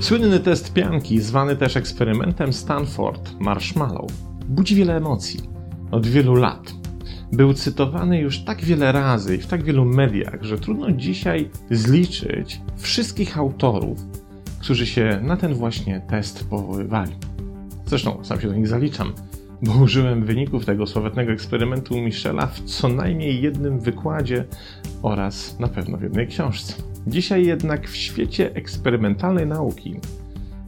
Słynny 0.00 0.40
test 0.40 0.72
pianki, 0.72 1.20
zwany 1.20 1.56
też 1.56 1.76
eksperymentem 1.76 2.52
Stanford 2.52 3.40
Marshmallow, 3.40 4.12
budzi 4.48 4.74
wiele 4.74 4.96
emocji 4.96 5.40
od 5.90 6.06
wielu 6.06 6.34
lat. 6.34 6.72
Był 7.32 7.54
cytowany 7.54 8.18
już 8.18 8.44
tak 8.44 8.64
wiele 8.64 8.92
razy 8.92 9.36
i 9.36 9.38
w 9.38 9.46
tak 9.46 9.62
wielu 9.62 9.84
mediach, 9.84 10.42
że 10.42 10.58
trudno 10.58 10.92
dzisiaj 10.92 11.50
zliczyć 11.70 12.60
wszystkich 12.76 13.38
autorów, 13.38 13.98
którzy 14.60 14.86
się 14.86 15.20
na 15.22 15.36
ten 15.36 15.54
właśnie 15.54 16.00
test 16.08 16.48
powoływali. 16.50 17.12
Zresztą 17.86 18.24
sam 18.24 18.40
się 18.40 18.48
do 18.48 18.54
nich 18.54 18.68
zaliczam, 18.68 19.12
bo 19.62 19.72
użyłem 19.72 20.24
wyników 20.24 20.64
tego 20.64 20.86
sławetnego 20.86 21.32
eksperymentu 21.32 22.00
Michela 22.00 22.46
w 22.46 22.60
co 22.60 22.88
najmniej 22.88 23.42
jednym 23.42 23.80
wykładzie 23.80 24.44
oraz 25.02 25.58
na 25.58 25.68
pewno 25.68 25.98
w 25.98 26.02
jednej 26.02 26.26
książce. 26.26 26.74
Dzisiaj 27.06 27.46
jednak 27.46 27.88
w 27.88 27.96
świecie 27.96 28.54
eksperymentalnej 28.54 29.46
nauki 29.46 30.00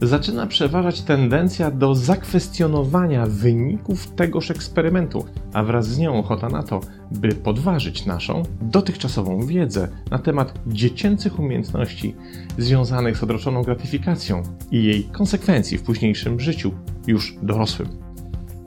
zaczyna 0.01 0.47
przeważać 0.47 1.01
tendencja 1.01 1.71
do 1.71 1.95
zakwestionowania 1.95 3.25
wyników 3.25 4.07
tegoż 4.07 4.51
eksperymentu, 4.51 5.25
a 5.53 5.63
wraz 5.63 5.87
z 5.87 5.97
nią 5.97 6.19
ochota 6.19 6.49
na 6.49 6.63
to, 6.63 6.79
by 7.11 7.29
podważyć 7.29 8.05
naszą 8.05 8.43
dotychczasową 8.61 9.45
wiedzę 9.45 9.87
na 10.11 10.19
temat 10.19 10.59
dziecięcych 10.67 11.39
umiejętności 11.39 12.15
związanych 12.57 13.17
z 13.17 13.23
odroczoną 13.23 13.63
gratyfikacją 13.63 14.43
i 14.71 14.83
jej 14.83 15.03
konsekwencji 15.03 15.77
w 15.77 15.83
późniejszym 15.83 16.39
życiu, 16.39 16.71
już 17.07 17.35
dorosłym. 17.41 18.04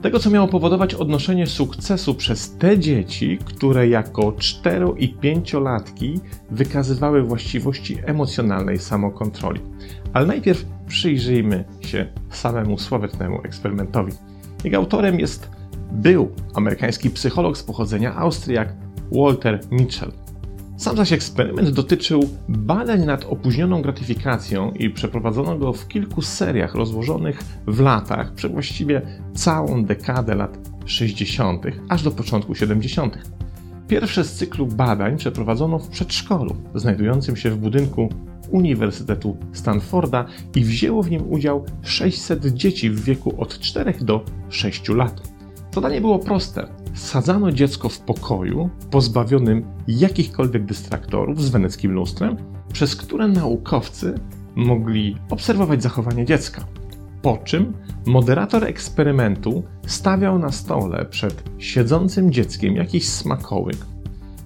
Tego, 0.01 0.19
co 0.19 0.29
miało 0.29 0.47
powodować 0.47 0.93
odnoszenie 0.93 1.47
sukcesu 1.47 2.15
przez 2.15 2.57
te 2.57 2.79
dzieci, 2.79 3.39
które 3.45 3.87
jako 3.87 4.31
4 4.31 4.85
i 4.97 5.15
5-latki 5.15 6.19
wykazywały 6.51 7.23
właściwości 7.23 7.97
emocjonalnej 8.05 8.79
samokontroli. 8.79 9.61
Ale 10.13 10.25
najpierw 10.25 10.65
przyjrzyjmy 10.87 11.65
się 11.81 12.05
samemu 12.29 12.77
sławetnemu 12.77 13.41
eksperymentowi. 13.43 14.11
Jego 14.63 14.77
autorem 14.77 15.19
jest 15.19 15.49
był 15.91 16.31
amerykański 16.53 17.09
psycholog 17.09 17.57
z 17.57 17.63
pochodzenia 17.63 18.15
Austriak 18.15 18.73
Walter 19.11 19.59
Mitchell. 19.71 20.11
Sam 20.79 20.97
zaś 20.97 21.13
eksperyment 21.13 21.69
dotyczył 21.69 22.29
badań 22.49 23.05
nad 23.05 23.25
opóźnioną 23.25 23.81
gratyfikacją 23.81 24.71
i 24.71 24.89
przeprowadzono 24.89 25.57
go 25.57 25.73
w 25.73 25.87
kilku 25.87 26.21
seriach 26.21 26.75
rozłożonych 26.75 27.39
w 27.67 27.79
latach, 27.79 28.33
przez 28.33 28.51
właściwie 28.51 29.01
całą 29.33 29.85
dekadę 29.85 30.35
lat 30.35 30.57
60., 30.85 31.65
aż 31.89 32.03
do 32.03 32.11
początku 32.11 32.55
70. 32.55 33.17
Pierwsze 33.87 34.23
z 34.23 34.33
cyklu 34.33 34.67
badań 34.67 35.17
przeprowadzono 35.17 35.79
w 35.79 35.87
przedszkolu, 35.87 36.55
znajdującym 36.75 37.35
się 37.35 37.51
w 37.51 37.57
budynku 37.57 38.09
Uniwersytetu 38.49 39.37
Stanforda 39.53 40.25
i 40.55 40.63
wzięło 40.63 41.03
w 41.03 41.11
nim 41.11 41.31
udział 41.31 41.65
600 41.81 42.45
dzieci 42.45 42.89
w 42.89 43.03
wieku 43.03 43.35
od 43.37 43.59
4 43.59 43.93
do 44.01 44.25
6 44.49 44.89
lat. 44.89 45.21
Zadanie 45.75 46.01
było 46.01 46.19
proste. 46.19 46.67
Sadzano 46.93 47.51
dziecko 47.51 47.89
w 47.89 47.99
pokoju 47.99 48.69
pozbawionym 48.91 49.63
jakichkolwiek 49.87 50.65
dystraktorów 50.65 51.43
z 51.43 51.49
weneckim 51.49 51.91
lustrem, 51.91 52.37
przez 52.73 52.95
które 52.95 53.27
naukowcy 53.27 54.15
mogli 54.55 55.15
obserwować 55.29 55.83
zachowanie 55.83 56.25
dziecka. 56.25 56.65
Po 57.21 57.37
czym 57.37 57.73
moderator 58.05 58.63
eksperymentu 58.63 59.63
stawiał 59.87 60.39
na 60.39 60.51
stole 60.51 61.05
przed 61.05 61.43
siedzącym 61.57 62.31
dzieckiem 62.31 62.75
jakiś 62.75 63.09
smakołyk. 63.09 63.77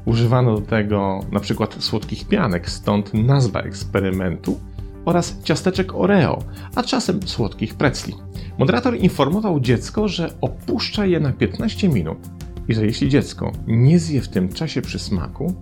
Używano 0.06 0.60
do 0.60 0.62
tego 0.62 1.20
np. 1.32 1.68
słodkich 1.80 2.28
pianek, 2.28 2.70
stąd 2.70 3.14
nazwa 3.14 3.60
eksperymentu 3.60 4.60
oraz 5.06 5.40
ciasteczek 5.44 5.96
Oreo, 5.96 6.44
a 6.76 6.84
czasem 6.84 7.20
słodkich 7.26 7.76
pretzli. 7.76 8.14
Moderator 8.58 8.98
informował 8.98 9.60
dziecko, 9.60 10.08
że 10.08 10.34
opuszcza 10.42 11.06
je 11.06 11.20
na 11.20 11.32
15 11.32 11.90
minut 11.90 12.18
i 12.68 12.74
że 12.74 12.86
jeśli 12.86 13.10
dziecko 13.10 13.52
nie 13.68 14.00
zje 14.00 14.22
w 14.22 14.28
tym 14.28 14.50
czasie 14.50 14.82
przysmaku, 14.82 15.54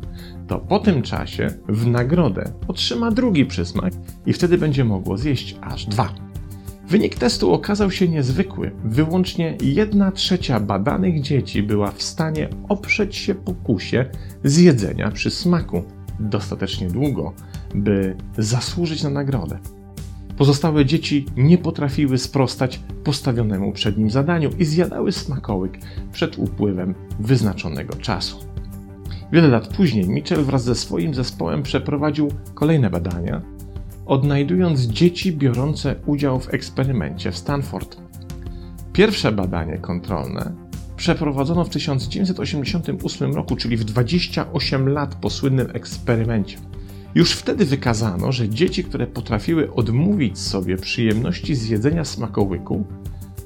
to 0.48 0.60
po 0.60 0.80
tym 0.80 1.02
czasie 1.02 1.48
w 1.70 1.88
nagrodę 1.88 2.52
otrzyma 2.68 3.12
drugi 3.12 3.46
przysmak 3.46 3.94
i 4.26 4.34
wtedy 4.34 4.58
będzie 4.58 4.84
mogło 4.84 5.18
zjeść 5.18 5.56
aż 5.62 5.86
dwa. 5.86 6.14
Wynik 6.88 7.16
testu 7.16 7.54
okazał 7.54 7.92
się 7.92 8.08
niezwykły. 8.08 8.72
Wyłącznie 8.84 9.58
1 9.62 10.12
trzecia 10.12 10.60
badanych 10.60 11.22
dzieci 11.22 11.64
była 11.64 11.92
w 11.92 12.04
stanie 12.04 12.50
oprzeć 12.70 13.16
się 13.16 13.36
pokusie 13.36 14.06
zjedzenia 14.44 15.12
przysmaku 15.12 15.84
dostatecznie 16.20 16.88
długo, 16.88 17.34
by 17.76 18.16
zasłużyć 18.38 19.04
na 19.04 19.10
nagrodę. 19.10 19.60
Pozostałe 20.38 20.86
dzieci 20.86 21.26
nie 21.38 21.58
potrafiły 21.58 22.18
sprostać 22.18 22.80
postawionemu 23.04 23.72
przed 23.72 23.98
nim 23.98 24.10
zadaniu 24.10 24.50
i 24.60 24.66
zjadały 24.66 25.12
smakołyk 25.12 25.78
przed 26.12 26.38
upływem 26.38 26.96
wyznaczonego 27.20 27.96
czasu. 27.96 28.38
Wiele 29.32 29.48
lat 29.48 29.68
później 29.68 30.10
Mitchell 30.10 30.44
wraz 30.44 30.64
ze 30.64 30.76
swoim 30.76 31.14
zespołem 31.14 31.64
przeprowadził 31.64 32.32
kolejne 32.54 32.90
badania, 32.90 33.42
odnajdując 34.06 34.82
dzieci 34.82 35.32
biorące 35.32 35.96
udział 36.06 36.40
w 36.40 36.54
eksperymencie 36.54 37.32
w 37.32 37.38
Stanford. 37.38 37.98
Pierwsze 38.94 39.32
badanie 39.32 39.78
kontrolne 39.78 40.52
przeprowadzono 40.98 41.64
w 41.64 41.70
1988 41.70 43.34
roku, 43.34 43.56
czyli 43.56 43.78
w 43.78 43.84
28 43.84 44.90
lat 44.90 45.16
po 45.16 45.30
słynnym 45.30 45.68
eksperymencie. 45.74 46.58
Już 47.16 47.32
wtedy 47.32 47.66
wykazano, 47.66 48.32
że 48.32 48.50
dzieci, 48.50 48.84
które 48.84 49.08
potrafiły 49.08 49.74
odmówić 49.74 50.40
sobie 50.40 50.78
przyjemności 50.78 51.56
zjedzenia 51.56 52.06
smakołyku, 52.06 52.86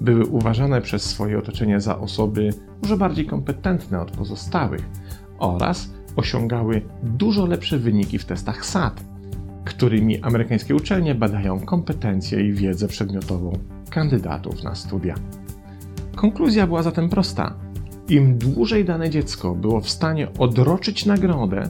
były 0.01 0.25
uważane 0.25 0.81
przez 0.81 1.03
swoje 1.03 1.39
otoczenie 1.39 1.81
za 1.81 1.99
osoby 1.99 2.49
może 2.81 2.97
bardziej 2.97 3.25
kompetentne 3.25 4.01
od 4.01 4.11
pozostałych 4.11 4.89
oraz 5.39 5.89
osiągały 6.15 6.81
dużo 7.03 7.45
lepsze 7.45 7.79
wyniki 7.79 8.19
w 8.19 8.25
testach 8.25 8.65
SAT, 8.65 9.03
którymi 9.65 10.21
amerykańskie 10.21 10.75
uczelnie 10.75 11.15
badają 11.15 11.59
kompetencje 11.59 12.47
i 12.47 12.53
wiedzę 12.53 12.87
przedmiotową 12.87 13.59
kandydatów 13.89 14.63
na 14.63 14.75
studia. 14.75 15.15
Konkluzja 16.15 16.67
była 16.67 16.83
zatem 16.83 17.09
prosta. 17.09 17.55
Im 18.09 18.37
dłużej 18.37 18.85
dane 18.85 19.09
dziecko 19.09 19.55
było 19.55 19.81
w 19.81 19.89
stanie 19.89 20.27
odroczyć 20.39 21.05
nagrodę, 21.05 21.69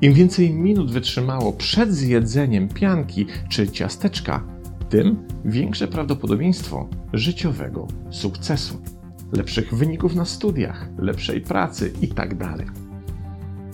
im 0.00 0.12
więcej 0.12 0.50
minut 0.50 0.90
wytrzymało 0.90 1.52
przed 1.52 1.92
zjedzeniem 1.92 2.68
pianki 2.68 3.26
czy 3.48 3.68
ciasteczka, 3.68 4.44
tym 4.88 5.16
większe 5.44 5.88
prawdopodobieństwo 5.88 6.88
życiowego 7.12 7.86
sukcesu, 8.10 8.78
lepszych 9.32 9.74
wyników 9.74 10.14
na 10.14 10.24
studiach, 10.24 10.88
lepszej 10.98 11.40
pracy 11.40 11.92
itd. 12.00 12.36
Tak 12.36 12.86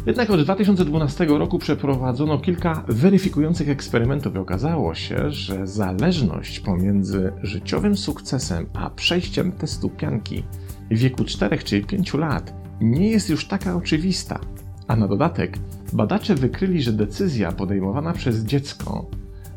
Jednak 0.07 0.31
od 0.31 0.43
2012 0.43 1.25
roku 1.25 1.59
przeprowadzono 1.59 2.39
kilka 2.39 2.85
weryfikujących 2.89 3.69
eksperymentów 3.69 4.35
i 4.35 4.39
okazało 4.39 4.95
się, 4.95 5.31
że 5.31 5.67
zależność 5.67 6.61
pomiędzy 6.61 7.33
życiowym 7.43 7.97
sukcesem 7.97 8.67
a 8.75 8.91
przejściem 8.91 9.53
testu 9.53 9.91
pianki 9.91 10.45
w 10.91 10.99
wieku 10.99 11.25
4 11.25 11.59
czy 11.59 11.81
5 11.81 12.15
lat 12.15 12.55
nie 12.81 13.11
jest 13.11 13.31
już 13.31 13.47
taka 13.47 13.77
oczywista. 13.77 14.41
A 14.89 14.97
na 14.97 15.09
dodatek 15.09 15.59
badacze 15.93 16.35
wykryli, 16.35 16.83
że 16.83 16.93
decyzja 16.93 17.53
podejmowana 17.53 18.13
przez 18.13 18.45
dziecko 18.45 19.07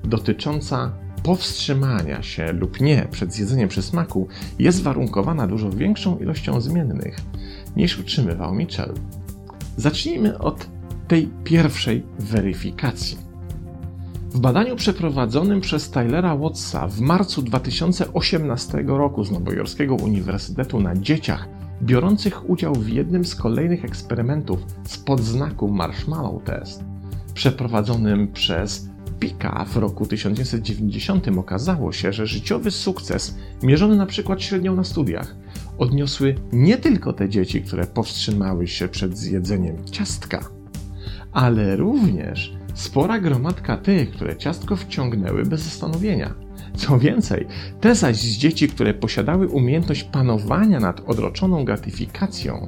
dotycząca 0.03 0.91
powstrzymania 1.23 2.23
się 2.23 2.53
lub 2.53 2.81
nie 2.81 3.07
przed 3.12 3.34
zjedzeniem 3.34 3.69
przysmaku 3.69 4.28
jest 4.59 4.84
warunkowana 4.84 5.47
dużo 5.47 5.69
większą 5.69 6.18
ilością 6.18 6.62
zmiennych 6.62 7.18
niż 7.75 8.00
utrzymywał 8.00 8.55
Mitchell. 8.55 8.93
Zacznijmy 9.78 10.37
od 10.37 10.67
tej 11.08 11.29
pierwszej 11.43 12.03
weryfikacji. 12.20 13.17
W 14.31 14.40
badaniu 14.40 14.76
przeprowadzonym 14.76 15.61
przez 15.61 15.90
Tylera 15.90 16.38
Wattsa 16.38 16.88
w 16.88 16.99
marcu 16.99 17.41
2018 17.41 18.84
roku 18.88 19.23
z 19.23 19.31
Nowojorskiego 19.31 19.96
Uniwersytetu 19.96 20.79
na 20.79 20.96
dzieciach 20.96 21.54
biorących 21.81 22.49
udział 22.49 22.75
w 22.75 22.89
jednym 22.89 23.25
z 23.25 23.35
kolejnych 23.35 23.85
eksperymentów 23.85 24.59
z 24.83 24.97
podznaku 24.97 25.67
Marshmallow 25.67 26.43
Test, 26.43 26.83
przeprowadzonym 27.33 28.27
przez 28.27 28.89
Pika 29.19 29.66
w 29.66 29.77
roku 29.77 30.05
1990 30.05 31.27
okazało 31.37 31.91
się, 31.91 32.13
że 32.13 32.27
życiowy 32.27 32.72
sukces, 32.72 33.37
mierzony 33.63 33.95
na 33.95 34.05
przykład 34.05 34.41
średnią 34.41 34.75
na 34.75 34.83
studiach, 34.83 35.35
odniosły 35.77 36.35
nie 36.53 36.77
tylko 36.77 37.13
te 37.13 37.29
dzieci, 37.29 37.61
które 37.61 37.87
powstrzymały 37.87 38.67
się 38.67 38.87
przed 38.87 39.17
zjedzeniem 39.17 39.85
ciastka, 39.85 40.39
ale 41.31 41.75
również 41.75 42.53
spora 42.73 43.19
gromadka 43.19 43.78
tych, 43.78 44.11
które 44.11 44.37
ciastko 44.37 44.75
wciągnęły 44.75 45.45
bez 45.45 45.61
zastanowienia. 45.61 46.44
Co 46.77 46.99
więcej, 46.99 47.47
te 47.81 47.95
zaś 47.95 48.16
z 48.16 48.37
dzieci, 48.37 48.67
które 48.67 48.93
posiadały 48.93 49.47
umiejętność 49.47 50.03
panowania 50.03 50.79
nad 50.79 51.09
odroczoną 51.09 51.66
gratyfikacją, 51.66 52.67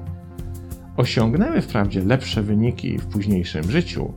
osiągnęły 0.98 1.62
wprawdzie 1.62 2.06
lepsze 2.06 2.44
wyniki 2.44 2.98
w 2.98 3.06
późniejszym 3.06 3.72
życiu, 3.72 4.14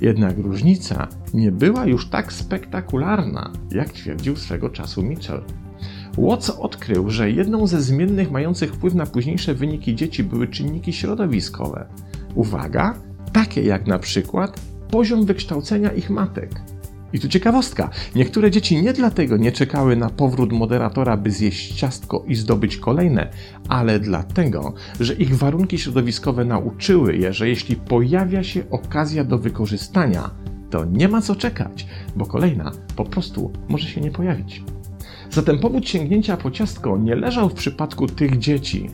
jednak 0.00 0.38
różnica 0.38 1.08
nie 1.34 1.52
była 1.52 1.86
już 1.86 2.10
tak 2.10 2.32
spektakularna, 2.32 3.52
jak 3.70 3.92
twierdził 3.92 4.36
swego 4.36 4.70
czasu 4.70 5.02
Mitchell. 5.02 5.42
Watts 6.18 6.50
odkrył, 6.50 7.10
że 7.10 7.30
jedną 7.30 7.66
ze 7.66 7.82
zmiennych 7.82 8.30
mających 8.30 8.74
wpływ 8.74 8.94
na 8.94 9.06
późniejsze 9.06 9.54
wyniki 9.54 9.94
dzieci 9.94 10.24
były 10.24 10.48
czynniki 10.48 10.92
środowiskowe. 10.92 11.86
Uwaga, 12.34 12.94
takie 13.32 13.62
jak 13.62 13.86
na 13.86 13.98
przykład 13.98 14.60
poziom 14.90 15.26
wykształcenia 15.26 15.92
ich 15.92 16.10
matek. 16.10 16.50
I 17.14 17.20
tu 17.20 17.28
ciekawostka. 17.28 17.90
Niektóre 18.14 18.50
dzieci 18.50 18.82
nie 18.82 18.92
dlatego 18.92 19.36
nie 19.36 19.52
czekały 19.52 19.96
na 19.96 20.10
powrót 20.10 20.52
moderatora, 20.52 21.16
by 21.16 21.30
zjeść 21.30 21.74
ciastko 21.74 22.24
i 22.28 22.34
zdobyć 22.34 22.76
kolejne, 22.76 23.30
ale 23.68 24.00
dlatego, 24.00 24.74
że 25.00 25.14
ich 25.14 25.36
warunki 25.36 25.78
środowiskowe 25.78 26.44
nauczyły 26.44 27.16
je, 27.16 27.32
że 27.32 27.48
jeśli 27.48 27.76
pojawia 27.76 28.44
się 28.44 28.70
okazja 28.70 29.24
do 29.24 29.38
wykorzystania, 29.38 30.30
to 30.70 30.84
nie 30.84 31.08
ma 31.08 31.20
co 31.20 31.36
czekać, 31.36 31.86
bo 32.16 32.26
kolejna 32.26 32.72
po 32.96 33.04
prostu 33.04 33.52
może 33.68 33.88
się 33.88 34.00
nie 34.00 34.10
pojawić. 34.10 34.62
Zatem 35.30 35.58
powód 35.58 35.88
sięgnięcia 35.88 36.36
po 36.36 36.50
ciastko 36.50 36.98
nie 36.98 37.16
leżał 37.16 37.48
w 37.48 37.54
przypadku 37.54 38.06
tych 38.06 38.38
dzieci 38.38 38.90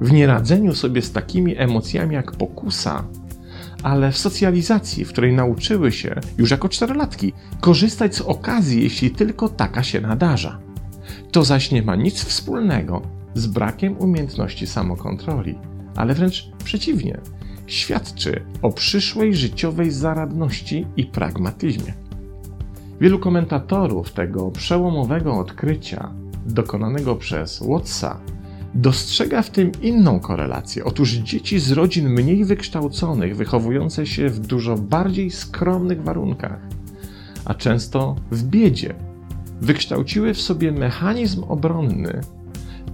w 0.00 0.12
nieradzeniu 0.12 0.74
sobie 0.74 1.02
z 1.02 1.12
takimi 1.12 1.56
emocjami 1.56 2.14
jak 2.14 2.32
pokusa, 2.32 3.04
ale 3.82 4.12
w 4.12 4.18
socjalizacji, 4.18 5.04
w 5.04 5.08
której 5.08 5.32
nauczyły 5.32 5.92
się 5.92 6.14
już 6.38 6.50
jako 6.50 6.68
czterolatki 6.68 7.32
korzystać 7.60 8.16
z 8.16 8.20
okazji, 8.20 8.82
jeśli 8.82 9.10
tylko 9.10 9.48
taka 9.48 9.82
się 9.82 10.00
nadarza. 10.00 10.58
To 11.32 11.44
zaś 11.44 11.70
nie 11.70 11.82
ma 11.82 11.96
nic 11.96 12.24
wspólnego 12.24 13.02
z 13.34 13.46
brakiem 13.46 13.98
umiejętności 13.98 14.66
samokontroli, 14.66 15.58
ale 15.96 16.14
wręcz 16.14 16.50
przeciwnie, 16.64 17.20
świadczy 17.66 18.44
o 18.62 18.72
przyszłej 18.72 19.34
życiowej 19.34 19.90
zaradności 19.90 20.86
i 20.96 21.04
pragmatyzmie. 21.04 21.94
Wielu 23.00 23.18
komentatorów 23.18 24.12
tego 24.12 24.50
przełomowego 24.50 25.38
odkrycia, 25.38 26.12
dokonanego 26.46 27.16
przez 27.16 27.62
Wattsa, 27.68 28.20
dostrzega 28.76 29.42
w 29.42 29.50
tym 29.50 29.72
inną 29.82 30.20
korelację. 30.20 30.84
Otóż 30.84 31.12
dzieci 31.12 31.58
z 31.58 31.72
rodzin 31.72 32.08
mniej 32.08 32.44
wykształconych, 32.44 33.36
wychowujące 33.36 34.06
się 34.06 34.28
w 34.28 34.40
dużo 34.40 34.76
bardziej 34.76 35.30
skromnych 35.30 36.02
warunkach, 36.02 36.60
a 37.44 37.54
często 37.54 38.16
w 38.30 38.42
biedzie, 38.42 38.94
wykształciły 39.60 40.34
w 40.34 40.40
sobie 40.40 40.72
mechanizm 40.72 41.44
obronny 41.44 42.20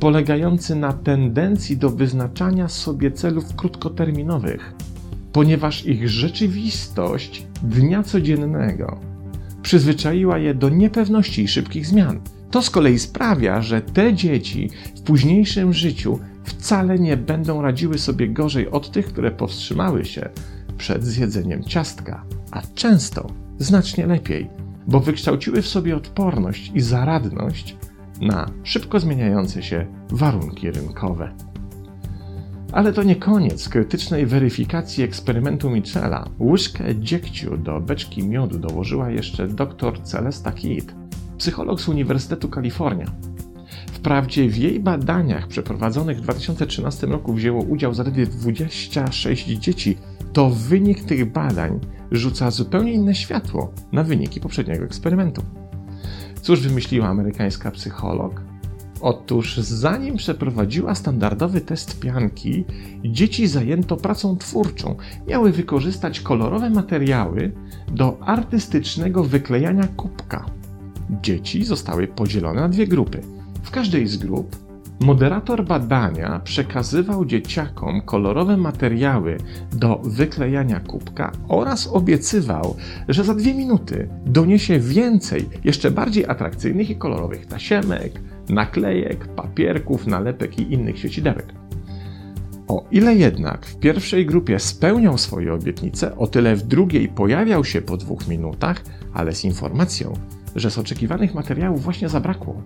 polegający 0.00 0.74
na 0.74 0.92
tendencji 0.92 1.76
do 1.76 1.90
wyznaczania 1.90 2.68
sobie 2.68 3.10
celów 3.10 3.56
krótkoterminowych, 3.56 4.74
ponieważ 5.32 5.86
ich 5.86 6.08
rzeczywistość 6.08 7.46
dnia 7.62 8.02
codziennego 8.02 9.00
przyzwyczaiła 9.62 10.38
je 10.38 10.54
do 10.54 10.68
niepewności 10.68 11.42
i 11.42 11.48
szybkich 11.48 11.86
zmian. 11.86 12.20
To 12.52 12.62
z 12.62 12.70
kolei 12.70 12.98
sprawia, 12.98 13.62
że 13.62 13.80
te 13.80 14.14
dzieci 14.14 14.70
w 14.96 15.00
późniejszym 15.00 15.72
życiu 15.72 16.18
wcale 16.44 16.98
nie 16.98 17.16
będą 17.16 17.62
radziły 17.62 17.98
sobie 17.98 18.28
gorzej 18.28 18.70
od 18.70 18.90
tych, 18.90 19.06
które 19.06 19.30
powstrzymały 19.30 20.04
się 20.04 20.28
przed 20.78 21.04
zjedzeniem 21.04 21.64
ciastka, 21.64 22.24
a 22.50 22.62
często 22.74 23.26
znacznie 23.58 24.06
lepiej, 24.06 24.50
bo 24.86 25.00
wykształciły 25.00 25.62
w 25.62 25.68
sobie 25.68 25.96
odporność 25.96 26.70
i 26.74 26.80
zaradność 26.80 27.76
na 28.20 28.50
szybko 28.62 29.00
zmieniające 29.00 29.62
się 29.62 29.86
warunki 30.10 30.70
rynkowe. 30.70 31.32
Ale 32.72 32.92
to 32.92 33.02
nie 33.02 33.16
koniec 33.16 33.68
krytycznej 33.68 34.26
weryfikacji 34.26 35.04
eksperymentu 35.04 35.70
Michela. 35.70 36.28
Łyżkę 36.40 36.84
dziegciu 37.00 37.56
do 37.56 37.80
beczki 37.80 38.28
miodu 38.28 38.58
dołożyła 38.58 39.10
jeszcze 39.10 39.48
dr 39.48 40.02
Celesta 40.02 40.52
Kidd, 40.52 41.01
psycholog 41.42 41.80
z 41.80 41.88
Uniwersytetu 41.88 42.48
Kalifornia. 42.48 43.06
Wprawdzie 43.92 44.48
w 44.48 44.56
jej 44.56 44.80
badaniach 44.80 45.48
przeprowadzonych 45.48 46.18
w 46.18 46.20
2013 46.20 47.06
roku 47.06 47.34
wzięło 47.34 47.62
udział 47.62 47.94
zaledwie 47.94 48.26
26 48.26 49.46
dzieci, 49.46 49.98
to 50.32 50.50
wynik 50.50 51.04
tych 51.04 51.32
badań 51.32 51.80
rzuca 52.10 52.50
zupełnie 52.50 52.92
inne 52.92 53.14
światło 53.14 53.72
na 53.92 54.04
wyniki 54.04 54.40
poprzedniego 54.40 54.84
eksperymentu. 54.84 55.42
Cóż 56.42 56.60
wymyśliła 56.60 57.08
amerykańska 57.08 57.70
psycholog? 57.70 58.42
Otóż 59.00 59.56
zanim 59.56 60.16
przeprowadziła 60.16 60.94
standardowy 60.94 61.60
test 61.60 62.00
pianki, 62.00 62.64
dzieci 63.04 63.46
zajęto 63.46 63.96
pracą 63.96 64.36
twórczą. 64.36 64.96
Miały 65.28 65.52
wykorzystać 65.52 66.20
kolorowe 66.20 66.70
materiały 66.70 67.52
do 67.92 68.18
artystycznego 68.20 69.24
wyklejania 69.24 69.86
kubka. 69.86 70.61
Dzieci 71.22 71.64
zostały 71.64 72.08
podzielone 72.08 72.60
na 72.60 72.68
dwie 72.68 72.86
grupy. 72.86 73.20
W 73.62 73.70
każdej 73.70 74.06
z 74.06 74.16
grup 74.16 74.56
moderator 75.00 75.64
badania 75.64 76.40
przekazywał 76.44 77.24
dzieciakom 77.24 78.02
kolorowe 78.02 78.56
materiały 78.56 79.36
do 79.72 80.00
wyklejania 80.04 80.80
kubka 80.80 81.32
oraz 81.48 81.86
obiecywał, 81.86 82.76
że 83.08 83.24
za 83.24 83.34
dwie 83.34 83.54
minuty 83.54 84.08
doniesie 84.26 84.78
więcej, 84.78 85.48
jeszcze 85.64 85.90
bardziej 85.90 86.26
atrakcyjnych 86.26 86.90
i 86.90 86.96
kolorowych 86.96 87.46
tasiemek, 87.46 88.20
naklejek, 88.48 89.28
papierków, 89.28 90.06
nalepek 90.06 90.58
i 90.58 90.72
innych 90.72 90.98
siecidełek. 90.98 91.46
O 92.68 92.84
ile 92.90 93.14
jednak 93.14 93.66
w 93.66 93.78
pierwszej 93.78 94.26
grupie 94.26 94.58
spełniał 94.58 95.18
swoje 95.18 95.54
obietnice, 95.54 96.16
o 96.16 96.26
tyle 96.26 96.56
w 96.56 96.62
drugiej 96.62 97.08
pojawiał 97.08 97.64
się 97.64 97.82
po 97.82 97.96
dwóch 97.96 98.28
minutach, 98.28 98.82
ale 99.14 99.34
z 99.34 99.44
informacją, 99.44 100.12
że 100.56 100.70
z 100.70 100.78
oczekiwanych 100.78 101.34
materiałów 101.34 101.82
właśnie 101.82 102.08
zabrakło. 102.08 102.62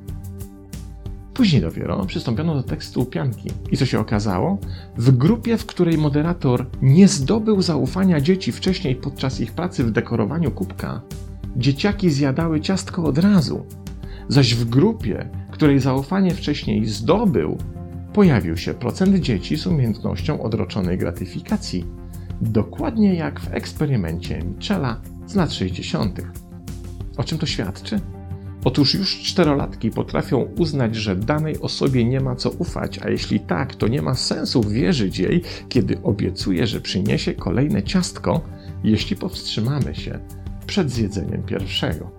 Później 1.34 1.62
dopiero 1.62 2.04
przystąpiono 2.06 2.54
do 2.54 2.62
tekstu 2.62 3.04
pianki. 3.04 3.50
I 3.70 3.76
co 3.76 3.86
się 3.86 4.00
okazało? 4.00 4.58
W 4.96 5.10
grupie, 5.10 5.58
w 5.58 5.66
której 5.66 5.98
moderator 5.98 6.66
nie 6.82 7.08
zdobył 7.08 7.62
zaufania 7.62 8.20
dzieci 8.20 8.52
wcześniej 8.52 8.96
podczas 8.96 9.40
ich 9.40 9.52
pracy 9.52 9.84
w 9.84 9.90
dekorowaniu 9.90 10.50
kubka, 10.50 11.00
dzieciaki 11.56 12.10
zjadały 12.10 12.60
ciastko 12.60 13.04
od 13.04 13.18
razu. 13.18 13.66
Zaś 14.28 14.54
w 14.54 14.64
grupie, 14.64 15.28
której 15.50 15.80
zaufanie 15.80 16.34
wcześniej 16.34 16.86
zdobył, 16.86 17.58
pojawił 18.12 18.56
się 18.56 18.74
procent 18.74 19.16
dzieci 19.16 19.56
z 19.56 19.66
umiejętnością 19.66 20.42
odroczonej 20.42 20.98
gratyfikacji, 20.98 21.84
dokładnie 22.40 23.14
jak 23.14 23.40
w 23.40 23.54
eksperymencie 23.54 24.42
Michela 24.42 25.00
z 25.26 25.34
lat 25.34 25.52
60. 25.52 26.20
O 27.16 27.24
czym 27.24 27.38
to 27.38 27.46
świadczy? 27.46 28.00
Otóż 28.64 28.94
już 28.94 29.22
czterolatki 29.22 29.90
potrafią 29.90 30.38
uznać, 30.58 30.96
że 30.96 31.16
danej 31.16 31.60
osobie 31.60 32.04
nie 32.04 32.20
ma 32.20 32.36
co 32.36 32.50
ufać, 32.50 32.98
a 33.02 33.10
jeśli 33.10 33.40
tak, 33.40 33.74
to 33.74 33.88
nie 33.88 34.02
ma 34.02 34.14
sensu 34.14 34.62
wierzyć 34.62 35.18
jej, 35.18 35.42
kiedy 35.68 36.02
obiecuje, 36.02 36.66
że 36.66 36.80
przyniesie 36.80 37.34
kolejne 37.34 37.82
ciastko, 37.82 38.40
jeśli 38.84 39.16
powstrzymamy 39.16 39.94
się 39.94 40.18
przed 40.66 40.90
zjedzeniem 40.90 41.42
pierwszego. 41.42 42.10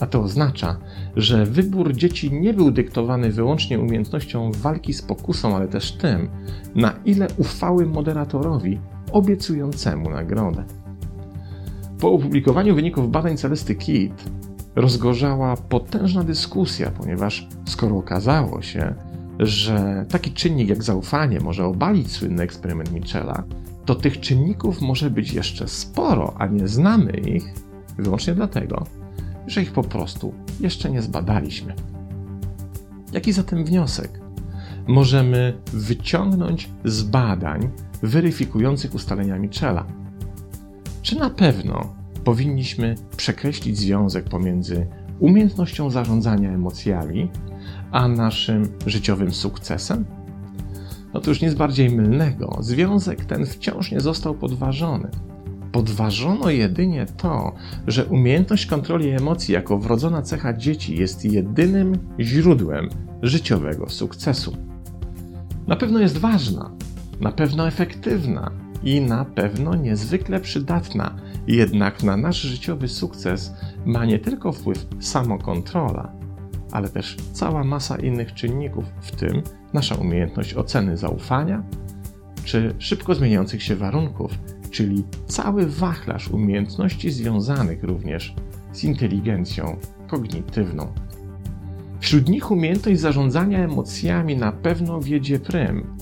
A 0.00 0.06
to 0.06 0.22
oznacza, 0.22 0.78
że 1.16 1.46
wybór 1.46 1.92
dzieci 1.92 2.32
nie 2.32 2.54
był 2.54 2.70
dyktowany 2.70 3.32
wyłącznie 3.32 3.80
umiejętnością 3.80 4.50
walki 4.52 4.94
z 4.94 5.02
pokusą, 5.02 5.56
ale 5.56 5.68
też 5.68 5.92
tym, 5.92 6.28
na 6.74 6.94
ile 7.04 7.28
ufały 7.36 7.86
moderatorowi 7.86 8.80
obiecującemu 9.12 10.10
nagrodę. 10.10 10.64
Po 12.00 12.12
opublikowaniu 12.12 12.74
wyników 12.74 13.10
badań 13.10 13.36
Celesty 13.36 13.74
Kidd 13.74 14.24
rozgorzała 14.74 15.56
potężna 15.56 16.24
dyskusja, 16.24 16.90
ponieważ 16.90 17.48
skoro 17.64 17.96
okazało 17.96 18.62
się, 18.62 18.94
że 19.38 20.06
taki 20.08 20.30
czynnik 20.30 20.68
jak 20.68 20.82
zaufanie 20.82 21.40
może 21.40 21.64
obalić 21.64 22.12
słynny 22.12 22.42
eksperyment 22.42 22.92
Michela, 22.92 23.44
to 23.84 23.94
tych 23.94 24.20
czynników 24.20 24.80
może 24.80 25.10
być 25.10 25.32
jeszcze 25.32 25.68
sporo, 25.68 26.34
a 26.38 26.46
nie 26.46 26.68
znamy 26.68 27.12
ich 27.12 27.54
wyłącznie 27.98 28.34
dlatego, 28.34 28.86
że 29.46 29.62
ich 29.62 29.72
po 29.72 29.82
prostu 29.82 30.34
jeszcze 30.60 30.90
nie 30.90 31.02
zbadaliśmy. 31.02 31.74
Jaki 33.12 33.32
zatem 33.32 33.64
wniosek 33.64 34.20
możemy 34.86 35.58
wyciągnąć 35.72 36.70
z 36.84 37.02
badań 37.02 37.68
weryfikujących 38.02 38.94
ustalenia 38.94 39.38
Michela? 39.38 39.86
Czy 41.06 41.18
na 41.18 41.30
pewno 41.30 41.94
powinniśmy 42.24 42.94
przekreślić 43.16 43.78
związek 43.78 44.24
pomiędzy 44.24 44.86
umiejętnością 45.20 45.90
zarządzania 45.90 46.52
emocjami 46.52 47.30
a 47.92 48.08
naszym 48.08 48.68
życiowym 48.86 49.32
sukcesem? 49.32 50.04
Otóż 51.12 51.42
nic 51.42 51.54
bardziej 51.54 51.90
mylnego, 51.90 52.58
związek 52.60 53.24
ten 53.24 53.46
wciąż 53.46 53.92
nie 53.92 54.00
został 54.00 54.34
podważony. 54.34 55.08
Podważono 55.72 56.50
jedynie 56.50 57.06
to, 57.16 57.52
że 57.86 58.04
umiejętność 58.06 58.66
kontroli 58.66 59.08
emocji 59.08 59.54
jako 59.54 59.78
wrodzona 59.78 60.22
cecha 60.22 60.52
dzieci 60.52 60.96
jest 60.96 61.24
jedynym 61.24 61.98
źródłem 62.20 62.88
życiowego 63.22 63.88
sukcesu. 63.88 64.56
Na 65.66 65.76
pewno 65.76 66.00
jest 66.00 66.18
ważna, 66.18 66.70
na 67.20 67.32
pewno 67.32 67.68
efektywna 67.68 68.65
i 68.82 69.00
na 69.00 69.24
pewno 69.24 69.74
niezwykle 69.74 70.40
przydatna, 70.40 71.16
jednak 71.46 72.02
na 72.02 72.16
nasz 72.16 72.40
życiowy 72.40 72.88
sukces 72.88 73.54
ma 73.84 74.04
nie 74.04 74.18
tylko 74.18 74.52
wpływ 74.52 74.86
samokontrola, 75.00 76.12
ale 76.72 76.88
też 76.88 77.16
cała 77.32 77.64
masa 77.64 77.96
innych 77.96 78.34
czynników, 78.34 78.84
w 79.00 79.10
tym 79.10 79.42
nasza 79.72 79.94
umiejętność 79.94 80.54
oceny 80.54 80.96
zaufania 80.96 81.62
czy 82.44 82.74
szybko 82.78 83.14
zmieniających 83.14 83.62
się 83.62 83.76
warunków, 83.76 84.38
czyli 84.70 85.04
cały 85.26 85.66
wachlarz 85.66 86.28
umiejętności 86.28 87.10
związanych 87.10 87.84
również 87.84 88.34
z 88.72 88.84
inteligencją 88.84 89.76
kognitywną. 90.06 90.92
Wśród 92.00 92.28
nich 92.28 92.50
umiejętność 92.50 93.00
zarządzania 93.00 93.64
emocjami 93.64 94.36
na 94.36 94.52
pewno 94.52 95.00
wiedzie 95.00 95.38
prym, 95.38 95.96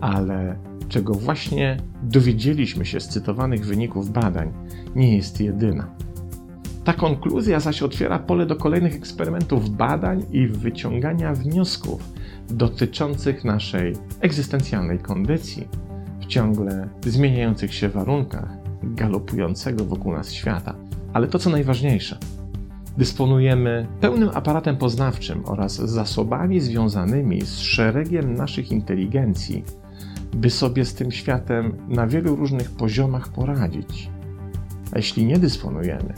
ale 0.00 0.58
czego 0.88 1.14
właśnie 1.14 1.76
dowiedzieliśmy 2.02 2.84
się 2.84 3.00
z 3.00 3.08
cytowanych 3.08 3.66
wyników 3.66 4.10
badań, 4.10 4.52
nie 4.96 5.16
jest 5.16 5.40
jedyna. 5.40 5.94
Ta 6.84 6.92
konkluzja 6.92 7.60
zaś 7.60 7.82
otwiera 7.82 8.18
pole 8.18 8.46
do 8.46 8.56
kolejnych 8.56 8.94
eksperymentów 8.94 9.70
badań 9.70 10.24
i 10.32 10.46
wyciągania 10.46 11.34
wniosków 11.34 12.02
dotyczących 12.50 13.44
naszej 13.44 13.92
egzystencjalnej 14.20 14.98
kondycji 14.98 15.68
w 16.20 16.26
ciągle 16.26 16.88
zmieniających 17.00 17.74
się 17.74 17.88
warunkach 17.88 18.48
galopującego 18.82 19.84
wokół 19.84 20.12
nas 20.12 20.32
świata. 20.32 20.74
Ale 21.12 21.26
to 21.26 21.38
co 21.38 21.50
najważniejsze, 21.50 22.18
dysponujemy 22.98 23.86
pełnym 24.00 24.30
aparatem 24.34 24.76
poznawczym 24.76 25.42
oraz 25.46 25.76
zasobami 25.76 26.60
związanymi 26.60 27.42
z 27.42 27.58
szeregiem 27.58 28.34
naszych 28.34 28.72
inteligencji, 28.72 29.64
by 30.34 30.50
sobie 30.50 30.84
z 30.84 30.94
tym 30.94 31.12
światem 31.12 31.76
na 31.88 32.06
wielu 32.06 32.36
różnych 32.36 32.70
poziomach 32.70 33.28
poradzić. 33.28 34.10
A 34.92 34.96
jeśli 34.96 35.26
nie 35.26 35.38
dysponujemy, 35.38 36.14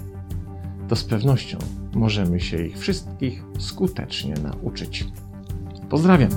to 0.89 0.97
z 0.97 1.05
pewnością 1.05 1.59
możemy 1.95 2.41
się 2.41 2.65
ich 2.65 2.79
wszystkich 2.79 3.43
skutecznie 3.59 4.35
nauczyć. 4.35 5.07
Pozdrawiam! 5.89 6.31